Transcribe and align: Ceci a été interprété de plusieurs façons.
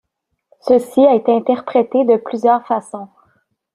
Ceci 0.61 1.05
a 1.05 1.13
été 1.13 1.31
interprété 1.31 2.03
de 2.05 2.17
plusieurs 2.17 2.65
façons. 2.65 3.09